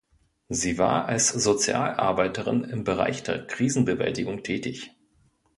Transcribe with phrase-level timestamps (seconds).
[0.49, 4.93] Sie war als Sozialarbeiterin im Bereich der Krisenbewältigung tätig.